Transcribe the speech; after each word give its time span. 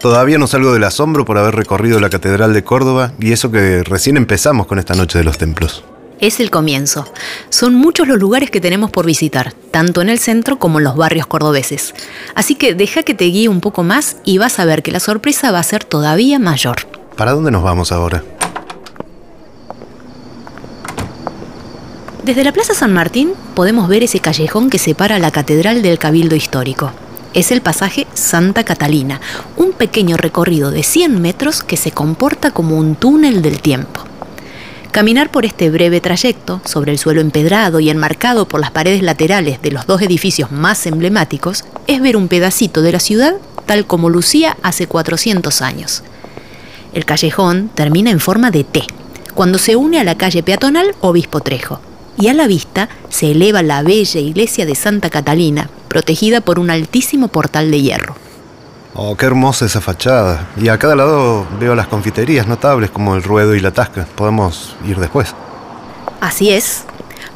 Todavía 0.00 0.38
no 0.38 0.46
salgo 0.46 0.72
del 0.72 0.84
asombro 0.84 1.26
por 1.26 1.36
haber 1.36 1.54
recorrido 1.54 2.00
la 2.00 2.08
Catedral 2.08 2.54
de 2.54 2.64
Córdoba 2.64 3.12
y 3.20 3.32
eso 3.32 3.50
que 3.50 3.82
recién 3.82 4.16
empezamos 4.16 4.66
con 4.66 4.78
esta 4.78 4.94
Noche 4.94 5.18
de 5.18 5.24
los 5.24 5.36
Templos. 5.36 5.84
Es 6.20 6.40
el 6.40 6.50
comienzo. 6.50 7.04
Son 7.50 7.74
muchos 7.74 8.08
los 8.08 8.18
lugares 8.18 8.50
que 8.50 8.62
tenemos 8.62 8.90
por 8.90 9.04
visitar, 9.04 9.52
tanto 9.70 10.00
en 10.00 10.08
el 10.08 10.18
centro 10.18 10.58
como 10.58 10.78
en 10.78 10.84
los 10.84 10.96
barrios 10.96 11.26
cordobeses. 11.26 11.94
Así 12.34 12.54
que 12.54 12.74
deja 12.74 13.02
que 13.02 13.12
te 13.12 13.26
guíe 13.26 13.50
un 13.50 13.60
poco 13.60 13.82
más 13.82 14.16
y 14.24 14.38
vas 14.38 14.58
a 14.58 14.64
ver 14.64 14.82
que 14.82 14.90
la 14.90 15.00
sorpresa 15.00 15.50
va 15.50 15.58
a 15.58 15.64
ser 15.64 15.84
todavía 15.84 16.38
mayor. 16.38 16.76
¿Para 17.16 17.32
dónde 17.32 17.50
nos 17.50 17.62
vamos 17.62 17.92
ahora? 17.92 18.24
Desde 22.24 22.44
la 22.44 22.52
Plaza 22.52 22.72
San 22.72 22.94
Martín 22.94 23.32
podemos 23.54 23.86
ver 23.86 24.02
ese 24.02 24.20
callejón 24.20 24.70
que 24.70 24.78
separa 24.78 25.18
la 25.18 25.30
Catedral 25.30 25.82
del 25.82 25.98
Cabildo 25.98 26.36
Histórico. 26.36 26.90
Es 27.32 27.52
el 27.52 27.60
pasaje 27.60 28.08
Santa 28.12 28.64
Catalina, 28.64 29.20
un 29.56 29.70
pequeño 29.70 30.16
recorrido 30.16 30.72
de 30.72 30.82
100 30.82 31.22
metros 31.22 31.62
que 31.62 31.76
se 31.76 31.92
comporta 31.92 32.50
como 32.50 32.76
un 32.76 32.96
túnel 32.96 33.40
del 33.40 33.60
tiempo. 33.60 34.00
Caminar 34.90 35.30
por 35.30 35.44
este 35.44 35.70
breve 35.70 36.00
trayecto, 36.00 36.60
sobre 36.64 36.90
el 36.90 36.98
suelo 36.98 37.20
empedrado 37.20 37.78
y 37.78 37.88
enmarcado 37.88 38.48
por 38.48 38.60
las 38.60 38.72
paredes 38.72 39.02
laterales 39.02 39.62
de 39.62 39.70
los 39.70 39.86
dos 39.86 40.02
edificios 40.02 40.50
más 40.50 40.84
emblemáticos, 40.86 41.64
es 41.86 42.00
ver 42.00 42.16
un 42.16 42.26
pedacito 42.26 42.82
de 42.82 42.92
la 42.92 42.98
ciudad 42.98 43.34
tal 43.64 43.86
como 43.86 44.10
lucía 44.10 44.56
hace 44.62 44.88
400 44.88 45.62
años. 45.62 46.02
El 46.92 47.04
callejón 47.04 47.70
termina 47.72 48.10
en 48.10 48.18
forma 48.18 48.50
de 48.50 48.64
T, 48.64 48.82
cuando 49.34 49.58
se 49.58 49.76
une 49.76 50.00
a 50.00 50.04
la 50.04 50.18
calle 50.18 50.42
peatonal 50.42 50.96
Obispo 51.00 51.38
Trejo 51.38 51.80
y 52.18 52.26
a 52.26 52.34
la 52.34 52.48
vista 52.48 52.88
se 53.08 53.30
eleva 53.30 53.62
la 53.62 53.82
bella 53.84 54.18
iglesia 54.18 54.66
de 54.66 54.74
Santa 54.74 55.08
Catalina, 55.10 55.70
protegida 55.90 56.40
por 56.40 56.60
un 56.60 56.70
altísimo 56.70 57.28
portal 57.28 57.70
de 57.70 57.82
hierro. 57.82 58.14
Oh, 58.94 59.16
qué 59.16 59.26
hermosa 59.26 59.66
esa 59.66 59.80
fachada. 59.80 60.48
Y 60.56 60.68
a 60.68 60.78
cada 60.78 60.94
lado 60.94 61.46
veo 61.58 61.74
las 61.74 61.88
confiterías 61.88 62.46
notables 62.46 62.90
como 62.90 63.16
el 63.16 63.24
Ruedo 63.24 63.56
y 63.56 63.60
la 63.60 63.72
Tasca. 63.72 64.06
Podemos 64.14 64.76
ir 64.86 64.98
después. 64.98 65.34
Así 66.20 66.50
es. 66.50 66.84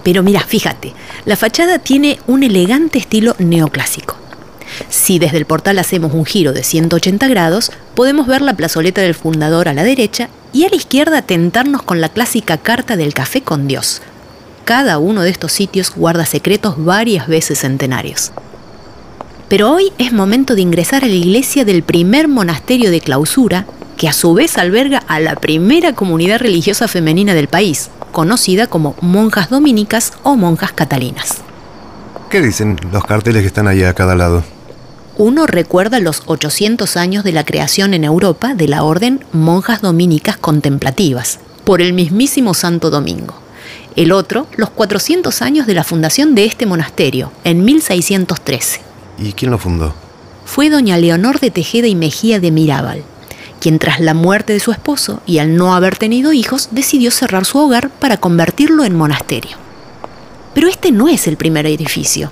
Pero 0.05 0.23
mira, 0.23 0.41
fíjate, 0.41 0.95
la 1.25 1.37
fachada 1.37 1.81
tiene 1.81 2.21
un 2.29 2.45
elegante 2.45 2.99
estilo 2.99 3.35
neoclásico. 3.39 4.17
Si 4.89 5.19
desde 5.19 5.39
el 5.39 5.47
portal 5.47 5.79
hacemos 5.81 6.15
un 6.15 6.25
giro 6.25 6.53
de 6.53 6.63
180 6.63 7.27
grados, 7.29 7.73
podemos 7.95 8.27
ver 8.29 8.41
la 8.41 8.55
plazoleta 8.55 9.01
del 9.01 9.15
fundador 9.15 9.69
a 9.69 9.75
la 9.75 9.83
derecha 9.83 10.29
y 10.53 10.65
a 10.65 10.69
la 10.69 10.77
izquierda 10.77 11.23
tentarnos 11.23 11.83
con 11.83 12.01
la 12.01 12.09
clásica 12.09 12.57
carta 12.59 12.97
del 12.97 13.15
café 13.15 13.43
con 13.43 13.67
Dios, 13.67 14.03
cada 14.65 14.97
uno 14.97 15.21
de 15.21 15.29
estos 15.29 15.53
sitios 15.53 15.93
guarda 15.95 16.25
secretos 16.25 16.83
varias 16.83 17.29
veces 17.29 17.61
centenarios. 17.61 18.33
Pero 19.49 19.73
hoy 19.73 19.93
es 19.99 20.13
momento 20.13 20.55
de 20.55 20.63
ingresar 20.63 21.05
a 21.05 21.09
la 21.09 21.15
iglesia 21.15 21.65
del 21.65 21.83
primer 21.83 22.29
monasterio 22.29 22.91
de 22.91 23.01
clausura, 23.01 23.67
que 23.97 24.09
a 24.09 24.13
su 24.13 24.35
vez 24.35 24.59
alberga 24.59 24.99
a 25.07 25.21
la 25.21 25.37
primera 25.37 25.95
comunidad 25.95 26.41
religiosa 26.41 26.89
femenina 26.89 27.35
del 27.35 27.49
país, 27.49 27.91
conocida 28.13 28.67
como 28.67 28.97
monjas 29.01 29.51
dominicas 29.51 30.13
o 30.23 30.37
monjas 30.37 30.73
catalinas. 30.73 31.43
¿Qué 32.31 32.41
dicen 32.41 32.79
los 32.93 33.05
carteles 33.05 33.43
que 33.43 33.49
están 33.49 33.69
ahí 33.69 33.85
a 33.85 33.95
cada 33.95 34.15
lado? 34.17 34.43
Uno 35.17 35.47
recuerda 35.47 36.01
los 36.01 36.23
800 36.27 36.97
años 36.97 37.23
de 37.23 37.33
la 37.33 37.45
creación 37.45 37.95
en 37.95 38.03
Europa 38.03 38.55
de 38.55 38.67
la 38.67 38.83
orden 38.83 39.25
Monjas 39.33 39.81
Dominicas 39.81 40.37
Contemplativas, 40.37 41.39
por 41.63 41.81
el 41.81 41.93
mismísimo 41.93 42.53
Santo 42.55 42.91
Domingo 42.91 43.35
el 43.97 44.13
otro 44.13 44.47
los 44.57 44.71
400 44.71 45.43
años 45.43 45.67
de 45.67 45.75
la 45.75 45.85
fundación 45.85 46.35
de 46.35 46.45
este 46.45 46.67
monasterio, 46.67 47.33
en 47.45 47.65
1613. 47.65 48.94
¿Y 49.19 49.33
quién 49.33 49.51
lo 49.51 49.59
fundó? 49.59 49.95
Fue 50.45 50.71
doña 50.71 50.99
Leonor 50.99 51.41
de 51.41 51.51
Tejeda 51.51 51.87
y 51.87 51.95
Mejía 51.95 52.41
de 52.41 52.51
Mirabal, 52.51 53.03
quien 53.61 53.79
tras 53.79 54.01
la 54.01 54.15
muerte 54.15 54.53
de 54.53 54.61
su 54.61 54.73
esposo 54.73 55.21
y 55.27 55.39
al 55.39 55.57
no 55.57 55.75
haber 55.75 55.97
tenido 55.97 56.33
hijos 56.33 56.69
decidió 56.71 57.11
cerrar 57.11 57.45
su 57.45 57.59
hogar 57.59 57.91
para 57.91 58.19
convertirlo 58.19 58.85
en 58.85 58.97
monasterio. 58.97 59.57
Pero 60.55 60.69
este 60.69 60.93
no 60.93 61.09
es 61.09 61.27
el 61.27 61.37
primer 61.37 61.67
edificio. 61.67 62.31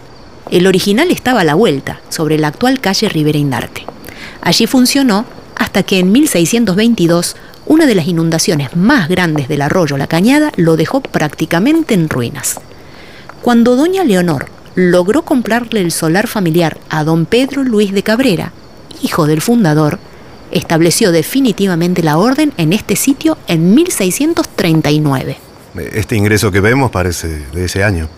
El 0.50 0.66
original 0.66 1.10
estaba 1.10 1.40
a 1.40 1.44
la 1.44 1.54
vuelta, 1.54 2.00
sobre 2.08 2.38
la 2.38 2.48
actual 2.48 2.80
calle 2.80 3.08
Rivera 3.08 3.38
Indarte. 3.38 3.86
Allí 4.42 4.66
funcionó 4.66 5.24
hasta 5.56 5.82
que 5.82 5.98
en 5.98 6.12
1622 6.12 7.36
una 7.66 7.86
de 7.86 7.94
las 7.94 8.08
inundaciones 8.08 8.76
más 8.76 9.08
grandes 9.08 9.48
del 9.48 9.62
arroyo 9.62 9.96
La 9.96 10.08
Cañada 10.08 10.52
lo 10.56 10.76
dejó 10.76 11.00
prácticamente 11.00 11.94
en 11.94 12.08
ruinas. 12.08 12.60
Cuando 13.40 13.76
doña 13.76 14.04
Leonor 14.04 14.46
logró 14.74 15.22
comprarle 15.22 15.80
el 15.80 15.92
solar 15.92 16.26
familiar 16.26 16.78
a 16.88 17.04
don 17.04 17.26
Pedro 17.26 17.64
Luis 17.64 17.92
de 17.92 18.02
Cabrera, 18.02 18.52
hijo 19.02 19.26
del 19.26 19.40
fundador, 19.40 19.98
estableció 20.50 21.12
definitivamente 21.12 22.02
la 22.02 22.18
orden 22.18 22.52
en 22.56 22.72
este 22.72 22.96
sitio 22.96 23.38
en 23.48 23.74
1639. 23.74 25.38
Este 25.92 26.16
ingreso 26.16 26.50
que 26.50 26.60
vemos 26.60 26.90
parece 26.90 27.28
de 27.52 27.64
ese 27.64 27.82
año. 27.82 28.08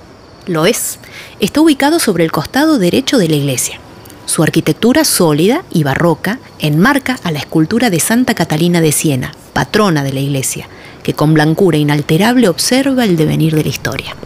Lo 0.47 0.67
es. 0.67 0.99
Está 1.41 1.61
ubicado 1.61 1.99
sobre 1.99 2.25
el 2.25 2.33
costado 2.33 2.79
derecho 2.79 3.19
de 3.19 3.29
la 3.29 3.37
iglesia. 3.37 3.79
Su 4.27 4.43
arquitectura 4.43 5.05
sólida 5.05 5.65
y 5.71 5.85
barroca 5.85 6.39
enmarca 6.59 7.19
a 7.23 7.31
la 7.31 7.39
escultura 7.39 7.91
de 7.91 8.01
Santa 8.01 8.35
Catalina 8.35 8.81
de 8.81 8.93
Siena, 8.93 9.33
patrona 9.53 10.03
de 10.03 10.13
la 10.13 10.21
iglesia, 10.21 10.69
que 11.03 11.15
con 11.15 11.35
blancura 11.35 11.77
inalterable 11.77 12.49
observa 12.49 13.05
el 13.05 13.17
devenir 13.17 13.55
de 13.55 13.63
la 13.63 13.69
historia. 13.69 14.17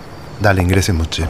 Dale, 0.41 0.63
ingresemos, 0.63 1.11
che. 1.11 1.25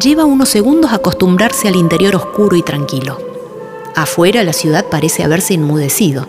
Lleva 0.00 0.24
unos 0.24 0.48
segundos 0.48 0.92
acostumbrarse 0.92 1.68
al 1.68 1.76
interior 1.76 2.16
oscuro 2.16 2.56
y 2.56 2.62
tranquilo. 2.62 3.18
Afuera 3.94 4.42
la 4.42 4.52
ciudad 4.52 4.86
parece 4.90 5.24
haberse 5.24 5.54
enmudecido. 5.54 6.28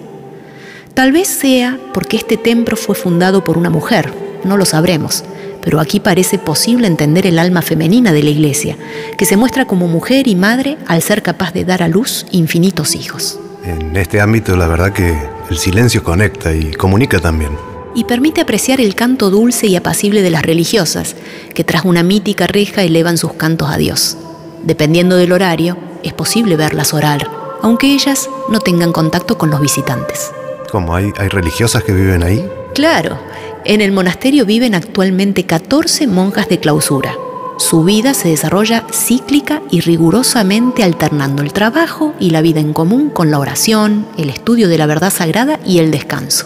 Tal 0.94 1.12
vez 1.12 1.28
sea 1.28 1.80
porque 1.94 2.18
este 2.18 2.38
templo 2.38 2.76
fue 2.78 2.96
fundado 2.96 3.44
por 3.44 3.58
una 3.58 3.70
mujer, 3.70 4.14
no 4.44 4.58
lo 4.58 4.66
sabremos 4.66 5.24
pero 5.68 5.82
aquí 5.82 6.00
parece 6.00 6.40
posible 6.40 6.88
entender 6.88 7.28
el 7.28 7.38
alma 7.38 7.62
femenina 7.62 8.14
de 8.14 8.24
la 8.24 8.30
Iglesia, 8.30 8.78
que 9.18 9.26
se 9.26 9.36
muestra 9.36 9.68
como 9.68 9.90
mujer 9.90 10.30
y 10.30 10.36
madre 10.38 10.78
al 10.88 11.02
ser 11.02 11.22
capaz 11.22 11.52
de 11.52 11.66
dar 11.66 11.84
a 11.84 11.90
luz 11.90 12.26
infinitos 12.32 12.96
hijos. 12.96 13.38
En 13.66 13.94
este 13.98 14.22
ámbito 14.22 14.56
la 14.56 14.68
verdad 14.68 14.94
que 14.94 15.14
el 15.50 15.58
silencio 15.58 16.06
conecta 16.06 16.56
y 16.56 16.72
comunica 16.72 17.20
también. 17.20 17.52
Y 17.98 18.04
permite 18.04 18.42
apreciar 18.42 18.80
el 18.80 18.94
canto 18.94 19.32
dulce 19.32 19.66
y 19.66 19.76
apacible 19.76 20.22
de 20.22 20.30
las 20.30 20.44
religiosas, 20.44 21.16
que 21.56 21.64
tras 21.64 21.84
una 21.84 22.04
mítica 22.04 22.46
reja 22.46 22.84
elevan 22.84 23.18
sus 23.18 23.34
cantos 23.34 23.72
a 23.72 23.78
Dios. 23.78 24.18
Dependiendo 24.62 25.16
del 25.16 25.32
horario, 25.32 25.76
es 26.04 26.14
posible 26.14 26.58
verlas 26.58 26.94
orar, 26.94 27.28
aunque 27.64 27.96
ellas 27.96 28.30
no 28.52 28.60
tengan 28.60 28.92
contacto 28.92 29.40
con 29.40 29.50
los 29.50 29.60
visitantes. 29.60 30.30
¿Cómo? 30.70 30.96
¿Hay, 30.96 31.12
hay 31.18 31.28
religiosas 31.30 31.84
que 31.84 31.92
viven 31.92 32.22
ahí? 32.22 32.48
Claro, 32.76 33.18
en 33.66 33.82
el 33.82 33.92
monasterio 33.92 34.46
viven 34.46 34.76
actualmente 34.76 35.48
14 35.48 36.06
monjas 36.06 36.48
de 36.50 36.60
clausura. 36.60 37.16
Su 37.58 37.84
vida 37.84 38.14
se 38.14 38.30
desarrolla 38.30 38.86
cíclica 38.94 39.64
y 39.72 39.82
rigurosamente 39.82 40.84
alternando 40.84 41.42
el 41.42 41.52
trabajo 41.52 42.14
y 42.20 42.30
la 42.30 42.42
vida 42.42 42.60
en 42.60 42.74
común 42.74 43.10
con 43.10 43.32
la 43.32 43.40
oración, 43.40 44.06
el 44.20 44.30
estudio 44.30 44.68
de 44.68 44.78
la 44.78 44.86
verdad 44.86 45.12
sagrada 45.12 45.60
y 45.66 45.80
el 45.80 45.90
descanso. 45.90 46.46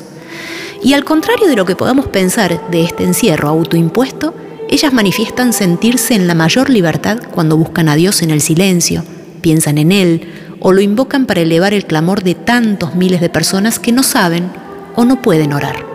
Y 0.83 0.93
al 0.93 1.05
contrario 1.05 1.47
de 1.47 1.55
lo 1.55 1.65
que 1.65 1.75
podamos 1.75 2.07
pensar 2.07 2.69
de 2.71 2.83
este 2.83 3.03
encierro 3.03 3.49
autoimpuesto, 3.49 4.33
ellas 4.67 4.93
manifiestan 4.93 5.53
sentirse 5.53 6.15
en 6.15 6.27
la 6.27 6.33
mayor 6.33 6.69
libertad 6.69 7.19
cuando 7.31 7.57
buscan 7.57 7.89
a 7.89 7.95
Dios 7.95 8.21
en 8.21 8.31
el 8.31 8.41
silencio, 8.41 9.03
piensan 9.41 9.77
en 9.77 9.91
Él 9.91 10.27
o 10.59 10.71
lo 10.71 10.81
invocan 10.81 11.25
para 11.25 11.41
elevar 11.41 11.73
el 11.73 11.85
clamor 11.85 12.23
de 12.23 12.35
tantos 12.35 12.95
miles 12.95 13.21
de 13.21 13.29
personas 13.29 13.79
que 13.79 13.91
no 13.91 14.01
saben 14.03 14.49
o 14.95 15.05
no 15.05 15.21
pueden 15.21 15.53
orar. 15.53 15.85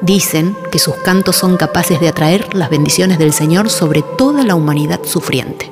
Dicen 0.00 0.56
que 0.70 0.78
sus 0.78 0.96
cantos 0.96 1.36
son 1.36 1.56
capaces 1.56 2.00
de 2.00 2.08
atraer 2.08 2.54
las 2.54 2.70
bendiciones 2.70 3.18
del 3.18 3.32
Señor 3.32 3.70
sobre 3.70 4.02
toda 4.18 4.42
la 4.44 4.56
humanidad 4.56 5.00
sufriente. 5.04 5.70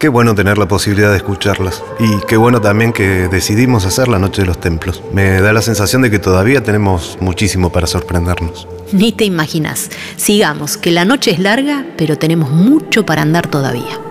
Qué 0.00 0.08
bueno 0.08 0.34
tener 0.34 0.56
la 0.56 0.66
posibilidad 0.66 1.10
de 1.10 1.18
escucharlas. 1.18 1.84
Y 1.98 2.24
qué 2.26 2.38
bueno 2.38 2.62
también 2.62 2.94
que 2.94 3.28
decidimos 3.28 3.84
hacer 3.84 4.08
la 4.08 4.18
Noche 4.18 4.40
de 4.40 4.46
los 4.46 4.58
Templos. 4.58 5.02
Me 5.12 5.42
da 5.42 5.52
la 5.52 5.60
sensación 5.60 6.00
de 6.00 6.10
que 6.10 6.18
todavía 6.18 6.62
tenemos 6.62 7.18
muchísimo 7.20 7.70
para 7.70 7.86
sorprendernos. 7.86 8.66
Ni 8.92 9.12
te 9.12 9.26
imaginas. 9.26 9.90
Sigamos, 10.16 10.78
que 10.78 10.90
la 10.90 11.04
noche 11.04 11.32
es 11.32 11.38
larga, 11.38 11.84
pero 11.98 12.16
tenemos 12.16 12.50
mucho 12.50 13.04
para 13.04 13.20
andar 13.20 13.48
todavía. 13.48 14.09